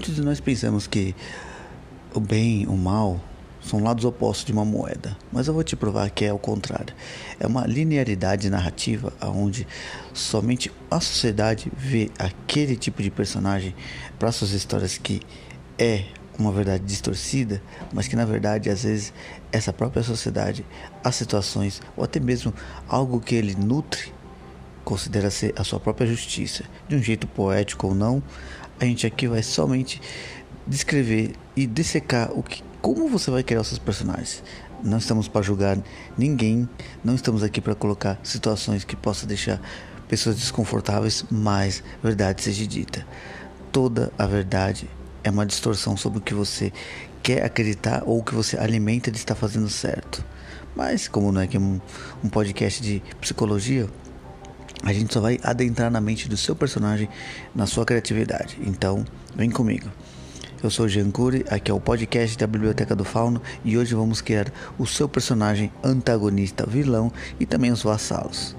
[0.00, 1.14] Muitos de nós pensamos que
[2.14, 3.20] o bem, o mal
[3.60, 6.94] são lados opostos de uma moeda, mas eu vou te provar que é o contrário.
[7.38, 9.68] É uma linearidade narrativa onde
[10.14, 13.74] somente a sociedade vê aquele tipo de personagem
[14.18, 15.20] para suas histórias que
[15.78, 16.04] é
[16.38, 19.12] uma verdade distorcida, mas que na verdade às vezes
[19.52, 20.64] essa própria sociedade,
[21.04, 22.54] as situações ou até mesmo
[22.88, 24.14] algo que ele nutre
[24.82, 28.22] considera ser a sua própria justiça, de um jeito poético ou não,
[28.80, 30.00] a gente aqui vai somente
[30.66, 34.42] descrever e dissecar o que, como você vai criar os seus personagens.
[34.82, 35.78] Não estamos para julgar
[36.16, 36.66] ninguém,
[37.04, 39.60] não estamos aqui para colocar situações que possam deixar
[40.08, 43.06] pessoas desconfortáveis, mas verdade seja dita.
[43.70, 44.88] Toda a verdade
[45.22, 46.72] é uma distorção sobre o que você
[47.22, 50.24] quer acreditar ou o que você alimenta de estar fazendo certo.
[50.74, 51.78] Mas como não é que é um,
[52.24, 53.86] um podcast de psicologia,
[54.82, 57.08] a gente só vai adentrar na mente do seu personagem,
[57.54, 58.58] na sua criatividade.
[58.62, 59.90] Então, vem comigo.
[60.62, 64.20] Eu sou Jean Cury, aqui é o podcast da Biblioteca do Fauno e hoje vamos
[64.20, 68.54] criar o seu personagem antagonista, vilão e também os vassalos.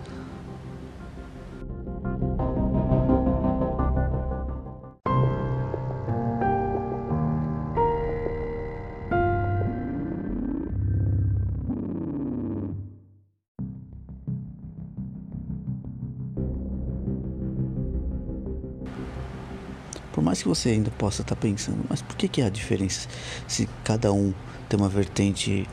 [20.54, 23.08] Você ainda possa estar pensando, mas por que, que há diferença
[23.48, 24.34] se cada um
[24.68, 25.68] tem uma vertente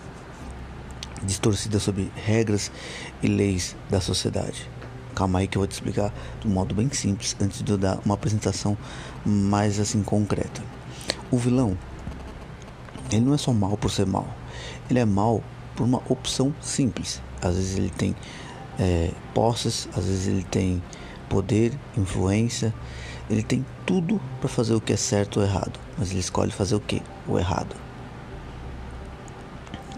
[1.24, 2.70] distorcida sobre regras
[3.20, 4.70] e leis da sociedade?
[5.16, 7.76] Calma aí que eu vou te explicar de um modo bem simples antes de eu
[7.76, 8.78] dar uma apresentação
[9.26, 10.62] mais assim concreta.
[11.28, 11.76] O vilão,
[13.10, 14.28] ele não é só mal por ser mal,
[14.88, 15.42] ele é mal
[15.74, 17.20] por uma opção simples.
[17.42, 18.14] Às vezes ele tem
[18.78, 20.80] é, posses, às vezes ele tem
[21.28, 22.72] poder, influência
[23.28, 26.74] ele tem tudo para fazer o que é certo ou errado, mas ele escolhe fazer
[26.74, 27.02] o que?
[27.26, 27.76] O errado.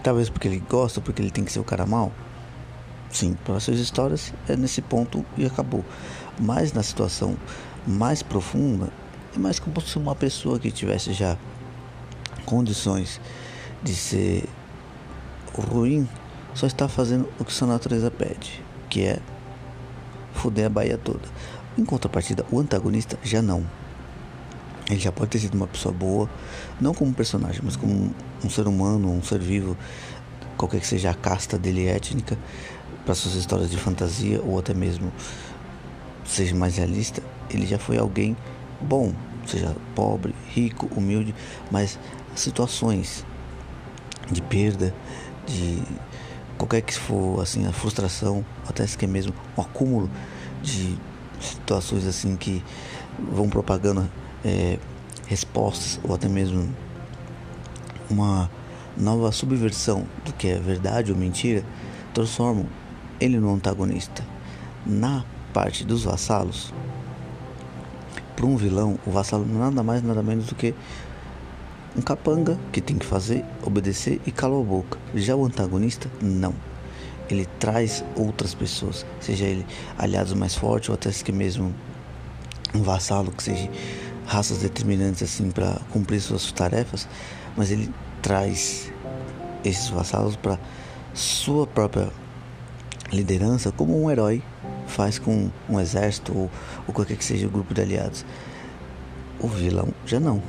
[0.03, 2.11] Talvez porque ele gosta, porque ele tem que ser o cara mal.
[3.09, 5.85] Sim, para suas histórias é nesse ponto e acabou.
[6.39, 7.37] Mas na situação
[7.85, 8.89] mais profunda,
[9.35, 11.37] é mais como se uma pessoa que tivesse já
[12.45, 13.21] condições
[13.83, 14.49] de ser
[15.53, 16.07] ruim
[16.53, 19.19] só está fazendo o que sua natureza pede, que é
[20.33, 21.27] fuder a Bahia toda.
[21.77, 23.65] Em contrapartida, o antagonista já não.
[24.89, 26.29] Ele já pode ter sido uma pessoa boa,
[26.79, 29.77] não como personagem, mas como um, ser humano, um ser vivo,
[30.57, 32.37] qualquer que seja a casta dele étnica,
[33.05, 35.11] para suas histórias de fantasia ou até mesmo
[36.25, 38.35] seja mais realista, ele já foi alguém
[38.81, 39.13] bom,
[39.45, 41.33] seja pobre, rico, humilde,
[41.71, 41.97] mas
[42.35, 43.25] situações
[44.29, 44.93] de perda,
[45.47, 45.81] de
[46.57, 50.09] qualquer que for assim a frustração, até que é mesmo um acúmulo
[50.61, 50.97] de
[51.41, 52.63] situações assim que
[53.19, 54.09] vão propagando
[54.43, 54.77] é,
[55.27, 56.73] respostas ou até mesmo
[58.09, 58.49] uma
[58.97, 61.63] nova subversão do que é verdade ou mentira,
[62.13, 62.65] transformam
[63.19, 64.23] ele no antagonista.
[64.85, 66.73] Na parte dos vassalos,
[68.35, 70.73] para um vilão, o vassalo nada mais nada menos do que
[71.95, 74.97] um capanga que tem que fazer, obedecer e calar a boca.
[75.13, 76.53] Já o antagonista, não
[77.29, 79.65] ele traz outras pessoas, seja ele
[79.97, 81.73] aliados mais fortes ou até que mesmo
[82.73, 83.69] um vassalo que seja
[84.25, 87.07] raças determinantes assim para cumprir suas tarefas,
[87.55, 88.91] mas ele traz
[89.63, 90.59] esses vassalos para
[91.13, 92.09] sua própria
[93.11, 94.41] liderança como um herói
[94.87, 96.51] faz com um exército ou,
[96.87, 98.25] ou qualquer que seja o grupo de aliados.
[99.39, 100.41] O vilão já não.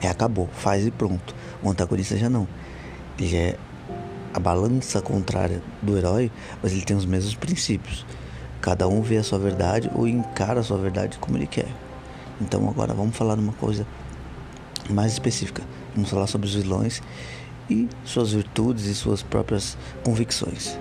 [0.00, 1.34] É acabou, faz e pronto.
[1.62, 2.48] O antagonista já não.
[3.18, 3.58] Ele é
[4.32, 6.30] a balança contrária do herói,
[6.62, 8.06] mas ele tem os mesmos princípios.
[8.60, 11.68] Cada um vê a sua verdade ou encara a sua verdade como ele quer.
[12.40, 13.86] Então agora vamos falar de uma coisa
[14.88, 15.62] mais específica.
[15.94, 17.02] Vamos falar sobre os vilões
[17.68, 20.78] e suas virtudes e suas próprias convicções.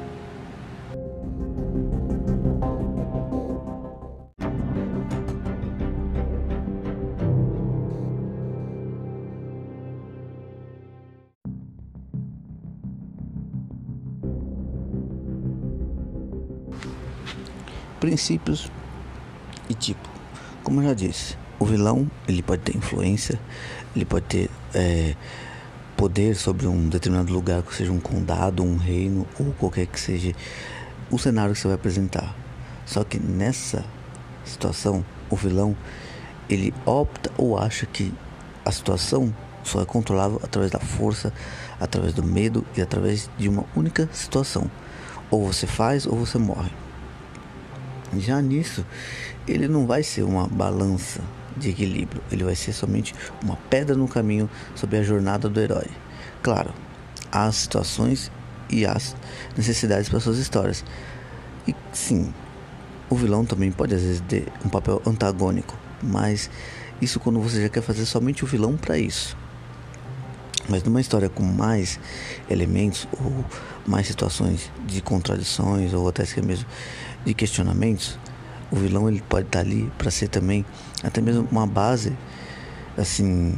[18.11, 18.69] Princípios
[19.69, 20.09] e tipo.
[20.63, 23.39] Como eu já disse, o vilão ele pode ter influência,
[23.95, 25.15] ele pode ter é,
[25.95, 30.33] poder sobre um determinado lugar, que seja um condado, um reino ou qualquer que seja
[31.09, 32.35] o cenário que você vai apresentar.
[32.85, 33.85] Só que nessa
[34.43, 35.75] situação, o vilão
[36.49, 38.13] ele opta ou acha que
[38.65, 39.33] a situação
[39.63, 41.31] só é controlável através da força,
[41.79, 44.69] através do medo e através de uma única situação.
[45.31, 46.71] Ou você faz ou você morre.
[48.17, 48.85] Já nisso,
[49.47, 51.21] ele não vai ser uma balança
[51.55, 52.21] de equilíbrio.
[52.31, 53.13] Ele vai ser somente
[53.43, 55.87] uma pedra no caminho sobre a jornada do herói.
[56.41, 56.73] Claro,
[57.31, 58.31] há situações
[58.69, 59.15] e as
[59.55, 60.83] necessidades para suas histórias.
[61.67, 62.33] E sim,
[63.09, 66.49] o vilão também pode às vezes ter um papel antagônico, mas
[67.01, 69.37] isso quando você já quer fazer somente o vilão para isso.
[70.69, 71.99] Mas numa história com mais
[72.49, 73.43] elementos ou
[73.85, 76.65] mais situações de contradições ou até mesmo
[77.25, 78.17] de questionamentos,
[78.71, 80.65] o vilão ele pode estar ali para ser também
[81.03, 82.15] até mesmo uma base
[82.97, 83.53] assim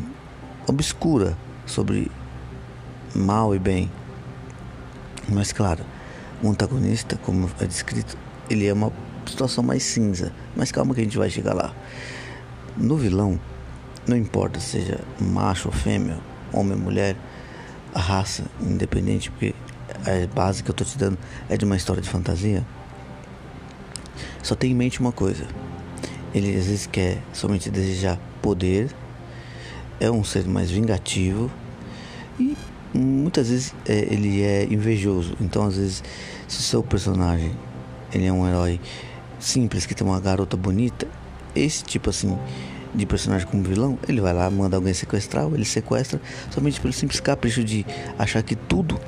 [0.67, 2.11] obscura sobre
[3.15, 3.91] mal e bem.
[5.29, 5.83] Mas claro,
[6.41, 8.17] o antagonista, como é descrito,
[8.49, 8.91] ele é uma
[9.25, 10.31] situação mais cinza.
[10.55, 11.73] Mas calma que a gente vai chegar lá.
[12.75, 13.39] No vilão,
[14.07, 16.17] não importa seja macho ou fêmea,
[16.51, 17.15] homem ou mulher,
[17.95, 19.53] raça, independente, porque
[19.89, 21.17] a base que eu tô te dando
[21.49, 22.65] é de uma história de fantasia.
[24.43, 25.47] Só tenha em mente uma coisa.
[26.35, 28.89] Ele às vezes quer somente desejar poder,
[29.99, 31.49] é um ser mais vingativo
[32.39, 32.57] e
[32.93, 35.35] muitas vezes é, ele é invejoso.
[35.39, 36.03] Então às vezes
[36.47, 37.51] se o seu personagem
[38.13, 38.79] ele é um herói
[39.39, 41.07] simples que tem uma garota bonita,
[41.55, 42.37] esse tipo assim
[42.93, 47.19] de personagem como vilão, ele vai lá, manda alguém sequestrar, ele sequestra somente pelo simples
[47.19, 47.85] capricho de
[48.19, 48.99] achar que tudo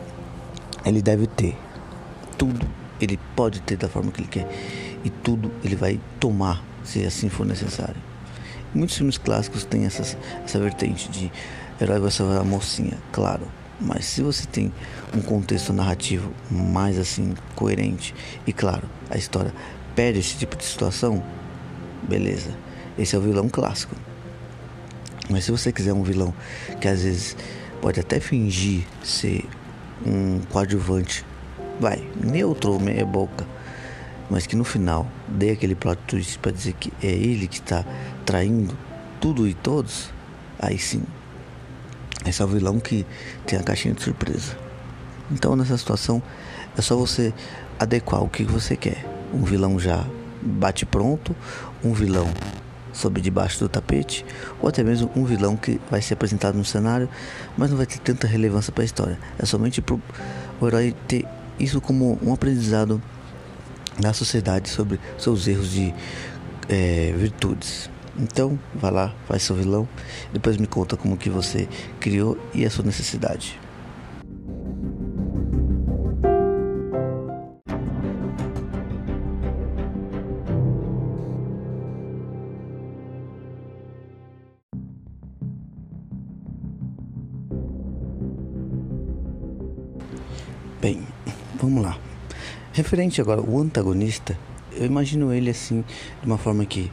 [0.85, 1.55] ele deve ter.
[2.37, 2.65] Tudo
[2.99, 4.47] ele pode ter da forma que ele quer.
[5.05, 7.95] E tudo ele vai tomar, se assim for necessário.
[8.73, 11.31] Muitos filmes clássicos têm essas, essa vertente de
[11.79, 13.47] herói vai salvar a mocinha, claro.
[13.79, 14.73] Mas se você tem
[15.15, 18.15] um contexto narrativo mais assim coerente
[18.47, 19.53] e claro, a história
[19.95, 21.23] perde esse tipo de situação,
[22.03, 22.49] beleza.
[22.97, 23.95] Esse é o vilão clássico.
[25.29, 26.33] Mas se você quiser um vilão
[26.79, 27.35] que às vezes
[27.81, 29.45] pode até fingir ser
[30.05, 31.25] um coadjuvante,
[31.79, 33.45] vai, neutro ou meia boca,
[34.29, 37.85] mas que no final dê aquele plot twist para dizer que é ele que está
[38.25, 38.77] traindo
[39.19, 40.09] tudo e todos,
[40.59, 41.03] aí sim,
[42.25, 43.05] é o vilão que
[43.45, 44.57] tem a caixinha de surpresa.
[45.31, 46.21] Então nessa situação
[46.77, 47.33] é só você
[47.79, 49.05] adequar o que você quer.
[49.33, 50.05] Um vilão já
[50.41, 51.35] bate pronto,
[51.83, 52.27] um vilão
[52.93, 54.25] sob debaixo do tapete,
[54.61, 57.09] ou até mesmo um vilão que vai ser apresentado no cenário,
[57.57, 59.19] mas não vai ter tanta relevância para a história.
[59.37, 61.25] É somente para o herói ter
[61.59, 63.01] isso como um aprendizado
[64.01, 65.93] na sociedade sobre seus erros de
[66.69, 67.89] é, virtudes.
[68.17, 69.87] Então, vá lá, faz seu vilão,
[70.31, 71.67] depois me conta como que você
[71.99, 73.59] criou e a sua necessidade.
[90.81, 91.01] Bem,
[91.59, 91.97] vamos lá.
[92.75, 94.37] Referente agora o antagonista,
[94.73, 95.81] eu imagino ele assim,
[96.19, 96.91] de uma forma que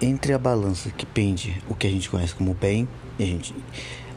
[0.00, 2.88] entre a balança que pende o que a gente conhece como bem,
[3.18, 3.52] e a gente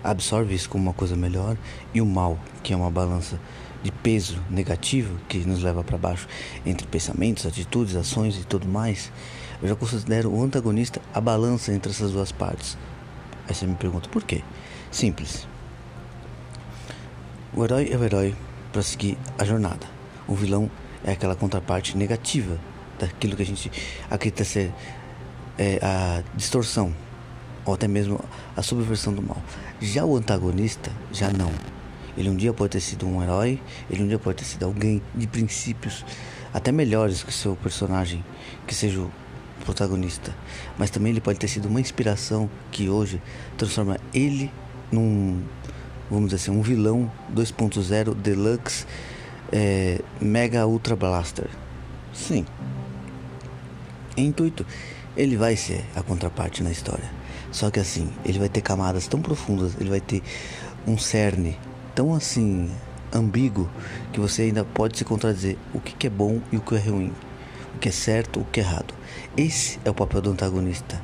[0.03, 1.57] absorve isso como uma coisa melhor,
[1.91, 3.39] e o mal, que é uma balança
[3.81, 6.27] de peso negativo que nos leva para baixo
[6.63, 9.11] entre pensamentos, atitudes, ações e tudo mais,
[9.63, 12.77] eu já considero o antagonista a balança entre essas duas partes.
[13.49, 14.43] Aí você me pergunta por quê?
[14.91, 15.47] Simples.
[17.55, 18.35] O herói é o herói
[18.71, 19.94] para seguir a jornada.
[20.27, 20.69] O vilão
[21.03, 22.57] é aquela contraparte negativa
[22.99, 23.71] daquilo que a gente
[24.09, 24.71] acredita ser
[25.57, 26.93] é, a distorção
[27.65, 28.19] ou até mesmo
[28.55, 29.41] a subversão do mal.
[29.81, 31.51] Já o antagonista, já não.
[32.17, 35.01] Ele um dia pode ter sido um herói, ele um dia pode ter sido alguém
[35.13, 36.05] de princípios
[36.53, 38.23] até melhores que o seu personagem,
[38.65, 39.11] que seja o
[39.65, 40.33] protagonista.
[40.77, 43.21] Mas também ele pode ter sido uma inspiração que hoje
[43.57, 44.49] transforma ele
[44.91, 45.43] num
[46.09, 48.85] vamos dizer assim, um vilão 2.0 Deluxe
[49.55, 51.47] é, Mega Ultra Blaster.
[52.13, 52.45] Sim.
[54.17, 54.65] Em intuito,
[55.15, 57.09] ele vai ser a contraparte na história.
[57.51, 60.21] Só que assim, ele vai ter camadas tão profundas, ele vai ter
[60.85, 61.57] um cerne
[61.95, 62.69] tão assim
[63.13, 63.69] ambíguo
[64.11, 66.79] que você ainda pode se contradizer o que, que é bom e o que é
[66.79, 67.13] ruim,
[67.73, 68.93] o que é certo, o que é errado.
[69.37, 71.01] Esse é o papel do antagonista.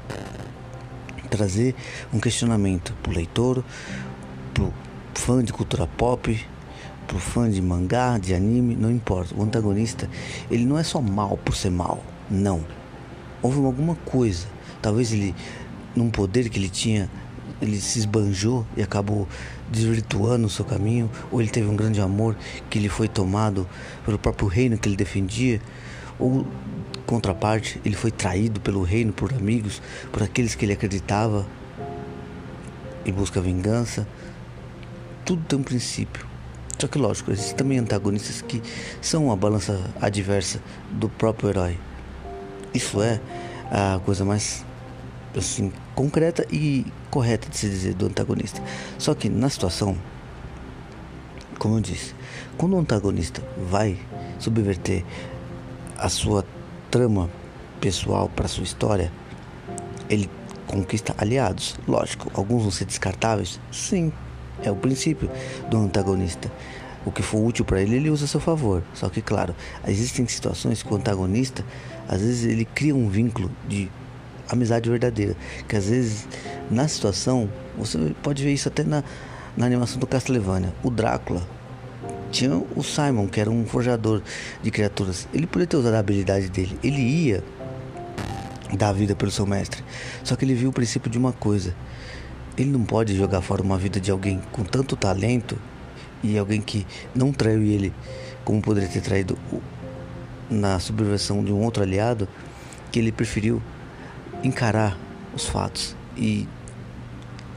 [1.30, 1.74] Trazer
[2.14, 3.64] um questionamento para o leitor,
[4.54, 4.74] para o
[5.16, 6.38] fã de cultura pop,
[7.12, 9.36] pro fã de mangá, de anime, não importa.
[9.36, 10.10] O antagonista,
[10.50, 12.64] ele não é só mal por ser mal, não.
[13.42, 14.48] Houve alguma coisa,
[14.82, 15.36] talvez ele,
[15.94, 17.12] num poder que ele tinha,
[17.62, 19.28] ele se esbanjou e acabou
[19.70, 22.38] desvirtuando o seu caminho, ou ele teve um grande amor
[22.70, 23.68] que lhe foi tomado
[24.06, 25.60] pelo próprio reino que ele defendia,
[26.18, 26.48] ou
[27.06, 29.82] contraparte, ele foi traído pelo reino, por amigos,
[30.14, 31.46] por aqueles que ele acreditava
[33.04, 34.08] e busca vingança
[35.26, 36.31] tudo tem um princípio.
[36.82, 38.60] Só que lógico, existem também antagonistas que
[39.00, 40.60] são a balança adversa
[40.90, 41.78] do próprio herói.
[42.74, 43.22] Isso é
[43.70, 44.66] a coisa mais
[45.38, 48.64] assim concreta e correta de se dizer do antagonista.
[48.98, 49.96] Só que na situação,
[51.60, 52.16] como eu disse,
[52.58, 54.00] quando o antagonista vai
[54.40, 55.06] subverter
[56.00, 56.44] a sua
[56.90, 57.30] trama
[57.80, 59.14] pessoal para sua história,
[60.10, 60.28] ele
[60.66, 61.76] conquista aliados.
[61.88, 63.60] Lógico, alguns vão ser descartáveis?
[63.72, 64.12] Sim,
[64.64, 65.30] é o princípio
[65.70, 66.52] do antagonista.
[67.06, 68.84] O que for útil para ele, ele usa a seu favor.
[68.94, 69.56] Só que, claro,
[69.88, 71.66] existem situações que o antagonista,
[72.08, 73.90] às vezes, ele cria um vínculo de
[74.50, 75.36] amizade verdadeira.
[75.68, 76.28] Que às vezes,
[76.70, 79.04] na situação, você pode ver isso até na,
[79.58, 80.74] na animação do Castlevania.
[80.84, 81.42] O Drácula
[82.32, 84.22] tinha o Simon, que era um forjador
[84.62, 85.28] de criaturas.
[85.34, 86.78] Ele poderia ter usado a habilidade dele.
[86.84, 87.44] Ele ia
[88.78, 89.84] dar a vida pelo seu mestre.
[90.24, 91.76] Só que ele viu o princípio de uma coisa.
[92.58, 95.58] Ele não pode jogar fora uma vida de alguém com tanto talento
[96.24, 97.94] e alguém que não traiu ele,
[98.44, 99.38] como poderia ter traído
[100.50, 102.28] na subversão de um outro aliado,
[102.92, 103.62] que ele preferiu
[104.44, 104.98] encarar
[105.34, 106.48] os fatos e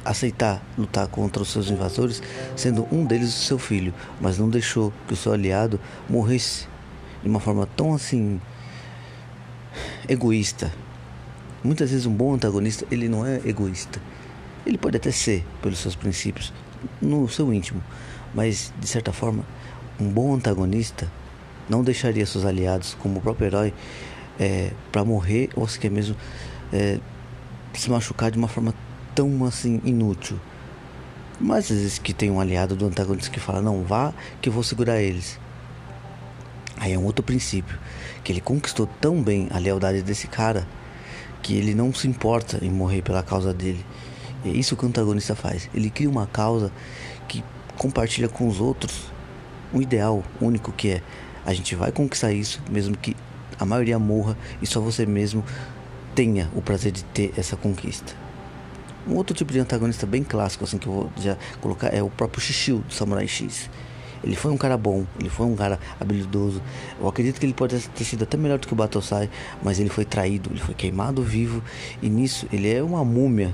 [0.04, 2.22] aceitar lutar contra os seus invasores,
[2.54, 6.68] sendo um deles o seu filho, mas não deixou que o seu aliado morresse
[7.22, 8.40] de uma forma tão assim
[10.08, 10.72] egoísta.
[11.62, 14.00] Muitas vezes um bom antagonista, ele não é egoísta.
[14.66, 16.52] Ele pode até ser pelos seus princípios
[17.00, 17.82] no seu íntimo,
[18.34, 19.44] mas de certa forma,
[20.00, 21.10] um bom antagonista
[21.68, 23.74] não deixaria seus aliados, como o próprio herói,
[24.38, 26.16] é, para morrer ou sequer mesmo
[26.72, 26.98] é,
[27.72, 28.74] se machucar de uma forma
[29.14, 30.38] tão assim inútil.
[31.40, 34.52] Mas às vezes que tem um aliado do antagonista que fala, não, vá que eu
[34.52, 35.38] vou segurar eles.
[36.76, 37.78] Aí é um outro princípio,
[38.22, 40.66] que ele conquistou tão bem a lealdade desse cara
[41.42, 43.84] que ele não se importa em morrer pela causa dele.
[44.44, 45.68] É isso que o antagonista faz.
[45.74, 46.70] Ele cria uma causa
[47.26, 47.42] que
[47.78, 49.12] compartilha com os outros
[49.72, 51.02] um ideal único que é
[51.44, 53.14] a gente vai conquistar isso, mesmo que
[53.58, 55.44] a maioria morra e só você mesmo
[56.14, 58.14] tenha o prazer de ter essa conquista.
[59.06, 62.08] Um outro tipo de antagonista bem clássico, assim, que eu vou já colocar, é o
[62.08, 63.68] próprio Shishio do Samurai X.
[64.22, 66.62] Ele foi um cara bom, ele foi um cara habilidoso.
[66.98, 69.28] Eu acredito que ele pode ter sido até melhor do que o Batosai,
[69.62, 71.62] mas ele foi traído, ele foi queimado vivo.
[72.00, 73.52] E nisso ele é uma múmia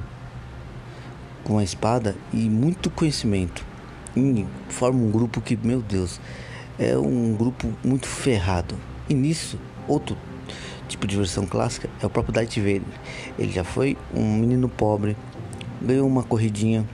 [1.51, 3.67] com a espada e muito conhecimento.
[4.17, 6.21] E forma um grupo que, meu Deus,
[6.79, 8.77] é um grupo muito ferrado.
[9.09, 10.17] E nisso, outro
[10.87, 12.85] tipo de versão clássica é o próprio Darth Vader.
[13.37, 15.17] Ele já foi um menino pobre,
[15.83, 16.89] ganhou uma corridinha,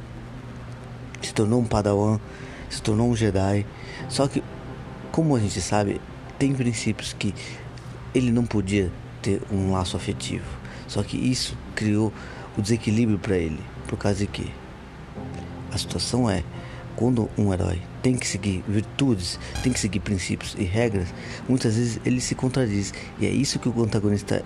[1.21, 2.19] se tornou um padawan,
[2.71, 3.67] se tornou um Jedi.
[4.09, 4.43] Só que,
[5.13, 6.01] como a gente sabe,
[6.39, 7.35] tem princípios que
[8.15, 10.47] ele não podia ter um laço afetivo.
[10.89, 12.11] Só que isso criou
[12.57, 13.76] o desequilíbrio para ele.
[13.87, 14.53] Por causa de que
[15.73, 16.43] a situação é
[16.97, 21.09] quando um herói tem que seguir virtudes, tem que seguir princípios e regras,
[21.49, 22.95] muitas vezes ele se contradiz.
[23.21, 24.45] E é isso que o antagonista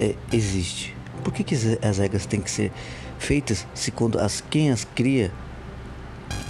[0.00, 0.94] é, existe.
[1.22, 2.72] Por que, que as regras têm que ser
[3.18, 5.32] feitas se quando as quem as cria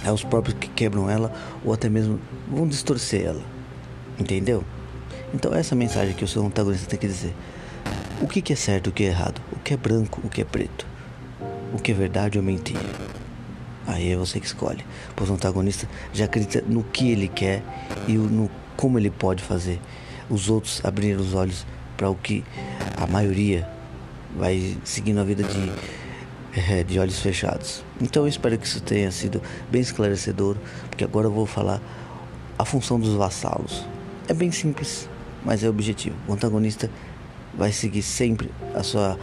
[0.05, 1.33] é os próprios que quebram ela
[1.63, 3.41] ou até mesmo vão distorcer ela?
[4.17, 4.63] Entendeu?
[5.33, 7.35] Então essa é a mensagem que o seu antagonista tem que dizer.
[8.21, 10.41] O que, que é certo, o que é errado, o que é branco, o que
[10.41, 10.85] é preto,
[11.73, 12.79] o que é verdade ou mentira.
[13.87, 14.85] Aí é você que escolhe.
[15.15, 17.63] Pois o antagonista já acredita no que ele quer
[18.07, 19.79] e no como ele pode fazer.
[20.29, 21.65] Os outros abrir os olhos
[21.97, 22.45] para o que
[22.95, 23.67] a maioria
[24.37, 25.71] vai seguindo a vida de,
[26.55, 27.83] é, de olhos fechados.
[27.99, 30.55] Então eu espero que isso tenha sido bem esclarecedor,
[30.87, 31.81] porque agora eu vou falar
[32.57, 33.85] a função dos vassalos.
[34.27, 35.09] É bem simples,
[35.43, 36.15] mas é objetivo.
[36.27, 36.89] O antagonista
[37.53, 39.17] vai seguir sempre a sua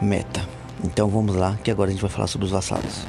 [0.00, 0.63] meta.
[0.82, 3.06] Então vamos lá, que agora a gente vai falar sobre os vassalos.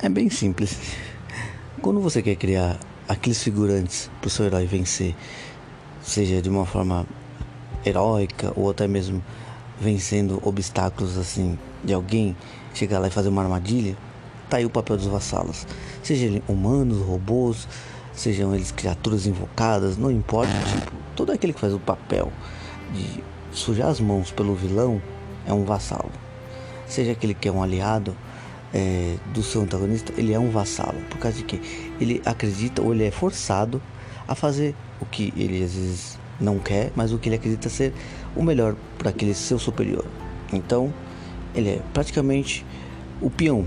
[0.00, 0.78] É bem simples.
[1.82, 2.78] Quando você quer criar
[3.08, 5.14] aqueles figurantes para o seu herói vencer,
[6.00, 7.04] seja de uma forma
[7.84, 9.22] heróica ou até mesmo
[9.80, 12.36] vencendo obstáculos assim de alguém,
[12.74, 13.96] chegar lá e fazer uma armadilha,
[14.48, 15.66] tá aí o papel dos vassalos.
[16.02, 17.68] Sejam humanos, robôs,
[18.12, 22.32] sejam eles criaturas invocadas, não importa, tipo, todo aquele que faz o papel
[22.92, 25.00] de sujar as mãos pelo vilão
[25.46, 26.10] é um vassalo.
[26.86, 28.16] Seja aquele que é um aliado
[28.72, 30.98] é, do seu antagonista, ele é um vassalo.
[31.10, 31.60] Por causa de que
[32.00, 33.80] ele acredita ou ele é forçado
[34.26, 37.92] a fazer o que ele às vezes não quer, mas o que ele acredita ser
[38.38, 40.06] o melhor para aquele seu superior.
[40.52, 40.94] Então,
[41.54, 42.64] ele é praticamente
[43.20, 43.66] o peão,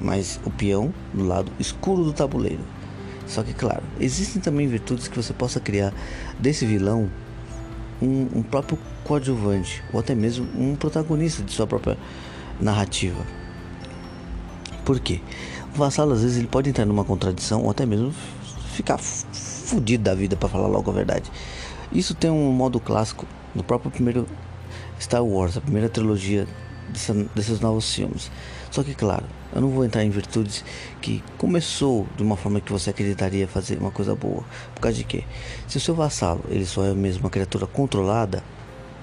[0.00, 2.62] mas o peão do lado escuro do tabuleiro.
[3.26, 5.92] Só que, claro, existem também virtudes que você possa criar
[6.38, 7.10] desse vilão
[8.00, 11.98] um, um próprio coadjuvante ou até mesmo um protagonista de sua própria
[12.58, 13.22] narrativa.
[14.84, 15.20] Por quê?
[15.74, 18.14] O vassalo às vezes ele pode entrar numa contradição ou até mesmo
[18.72, 21.30] ficar fudido da vida para falar logo a verdade.
[21.92, 24.26] Isso tem um modo clássico no próprio primeiro
[25.00, 26.46] Star Wars, a primeira trilogia
[26.88, 28.30] dessa, desses novos filmes.
[28.70, 30.64] Só que, claro, eu não vou entrar em virtudes
[31.00, 34.44] que começou de uma forma que você acreditaria fazer uma coisa boa.
[34.74, 35.24] Por causa de quê?
[35.66, 38.44] Se o seu vassalo ele só é mesmo uma criatura controlada,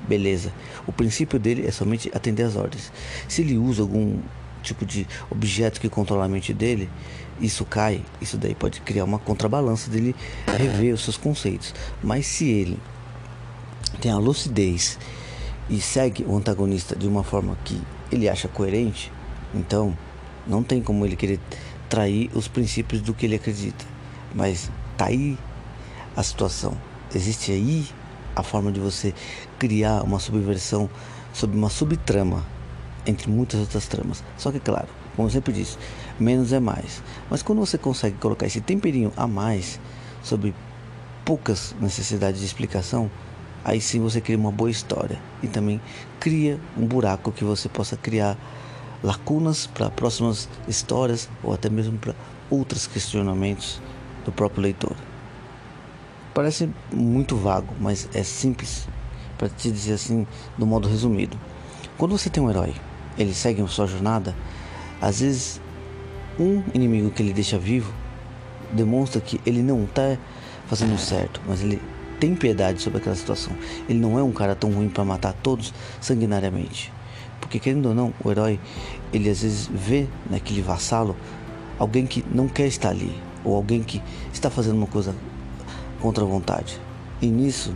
[0.08, 0.54] beleza.
[0.86, 2.92] O princípio dele é somente atender às ordens.
[3.28, 4.20] Se ele usa algum
[4.66, 6.90] tipo de objeto que controla a mente dele,
[7.40, 10.16] isso cai, isso daí pode criar uma contrabalança dele
[10.58, 11.74] rever os seus conceitos.
[12.04, 12.80] Mas se ele
[14.02, 14.98] tem a lucidez
[15.70, 17.82] e segue o antagonista de uma forma que
[18.12, 19.12] ele acha coerente,
[19.54, 19.98] então
[20.48, 21.40] não tem como ele querer
[21.90, 23.86] trair os princípios do que ele acredita.
[24.34, 25.38] Mas tá aí
[26.16, 26.78] a situação.
[27.14, 27.86] Existe aí
[28.36, 29.14] a forma de você
[29.58, 30.90] criar uma subversão
[31.34, 32.46] sobre uma subtrama
[33.06, 34.24] entre muitas outras tramas.
[34.38, 35.78] Só que claro, como eu sempre disse,
[36.20, 37.02] menos é mais.
[37.30, 39.80] Mas quando você consegue colocar esse temperinho a mais
[40.22, 40.54] sobre
[41.24, 43.10] poucas necessidades de explicação,
[43.64, 45.82] aí sim você cria uma boa história e também
[46.20, 48.38] cria um buraco que você possa criar
[49.04, 52.16] lacunas para próximas histórias ou até mesmo para
[52.50, 53.82] outros questionamentos
[54.24, 54.96] do próprio leitor.
[56.34, 58.88] Parece muito vago, mas é simples
[59.38, 61.38] para te dizer assim, do modo resumido.
[61.98, 62.74] Quando você tem um herói,
[63.18, 64.36] ele segue a sua jornada,
[65.02, 65.62] às vezes
[66.40, 67.94] um inimigo que ele deixa vivo
[68.72, 70.18] demonstra que ele não está
[70.68, 71.82] fazendo certo, mas ele
[72.20, 73.54] tem piedade sobre aquela situação.
[73.88, 76.92] Ele não é um cara tão ruim para matar todos sanguinariamente.
[77.40, 78.60] Porque querendo ou não, o herói,
[79.14, 81.16] ele às vezes vê naquele vassalo
[81.78, 84.02] alguém que não quer estar ali, ou alguém que
[84.34, 85.14] está fazendo uma coisa
[86.02, 86.80] contra a vontade.
[87.22, 87.76] E nisso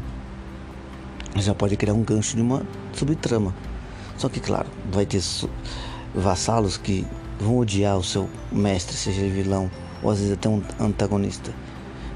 [1.35, 3.53] já pode criar um gancho de uma subtrama.
[4.19, 5.23] Só que claro, vai ter
[6.13, 7.07] vassalos que
[7.39, 9.71] vão odiar o seu mestre, seja ele vilão
[10.03, 11.53] ou às vezes até um antagonista.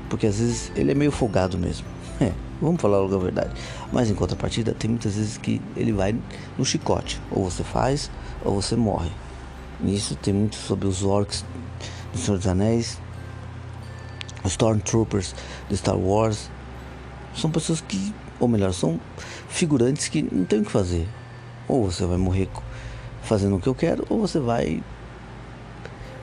[0.09, 1.87] Porque às vezes ele é meio folgado mesmo.
[2.21, 3.51] É, vamos falar logo a verdade.
[3.91, 6.15] Mas em contrapartida, tem muitas vezes que ele vai
[6.57, 7.19] no chicote.
[7.31, 8.09] Ou você faz,
[8.45, 9.09] ou você morre.
[9.79, 11.43] Nisso tem muito sobre os orcs
[12.13, 12.99] do Senhor dos Anéis,
[14.43, 15.33] os Stormtroopers
[15.67, 16.51] do Star Wars.
[17.35, 18.99] São pessoas que, ou melhor, são
[19.49, 21.07] figurantes que não tem o que fazer.
[21.67, 22.49] Ou você vai morrer
[23.23, 24.81] fazendo o que eu quero, ou você vai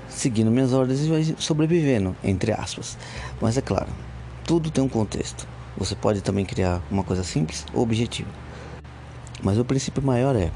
[0.09, 2.99] seguindo minhas ordens e vai sobrevivendo, entre aspas.
[3.41, 3.89] Mas é claro,
[4.45, 5.47] tudo tem um contexto.
[5.77, 8.29] Você pode também criar uma coisa simples ou objetiva.
[9.43, 10.51] Mas o princípio maior é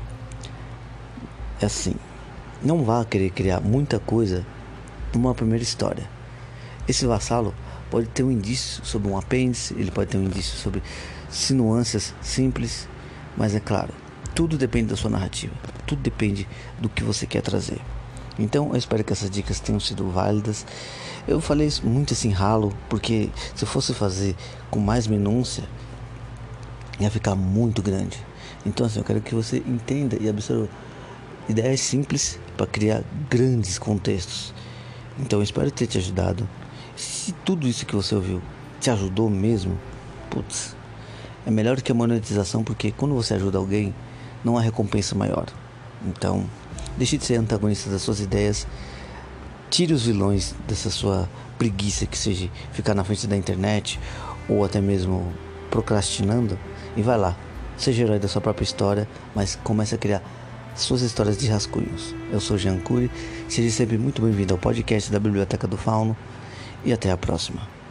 [1.61, 1.94] é assim,
[2.62, 4.44] não vá querer criar muita coisa
[5.14, 6.09] numa primeira história.
[6.87, 7.55] Esse vassalo
[7.90, 10.83] pode ter um indício sobre um apêndice, ele pode ter um indício sobre
[11.31, 12.88] sinuâncias simples,
[13.37, 13.94] mas é claro,
[14.35, 15.55] tudo depende da sua narrativa,
[15.87, 16.47] tudo depende
[16.79, 17.81] do que você quer trazer.
[18.38, 20.66] Então eu espero que essas dicas tenham sido válidas.
[21.27, 24.35] Eu falei muito assim ralo, porque se eu fosse fazer
[24.70, 25.64] com mais minúcia,
[26.99, 28.18] ia ficar muito grande.
[28.66, 30.68] Então assim, eu quero que você entenda e absorva
[31.49, 34.53] ideias simples para criar grandes contextos.
[35.18, 36.49] Então eu espero ter te ajudado.
[36.97, 38.42] Se tudo isso que você ouviu
[38.81, 39.79] te ajudou mesmo,
[40.29, 40.77] putz,
[41.47, 43.94] é melhor que a monetização, porque quando você ajuda alguém,
[44.44, 45.46] não há recompensa maior.
[46.07, 46.46] Então,
[46.96, 48.66] Deixe de ser antagonista das suas ideias.
[49.68, 51.28] Tire os vilões dessa sua
[51.59, 53.98] preguiça que seja ficar na frente da internet
[54.48, 55.33] ou até mesmo
[55.70, 56.59] procrastinando
[56.96, 57.37] e vai lá.
[57.76, 60.22] Seja herói da sua própria história, mas comece a criar
[60.76, 62.14] suas histórias de rascunhos.
[62.30, 63.11] Eu sou Jean Cury,
[63.48, 66.16] seja sempre muito bem-vindo ao podcast da Biblioteca do Fauno
[66.85, 67.84] e até a próxima.